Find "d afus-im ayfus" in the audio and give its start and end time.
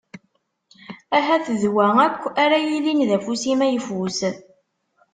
3.09-4.19